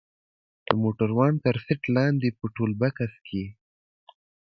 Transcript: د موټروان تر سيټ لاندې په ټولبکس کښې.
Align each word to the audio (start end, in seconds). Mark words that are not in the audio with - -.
د 0.65 0.67
موټروان 0.81 1.33
تر 1.43 1.55
سيټ 1.65 1.81
لاندې 1.95 2.29
په 2.37 2.45
ټولبکس 2.55 3.11
کښې. 3.25 3.45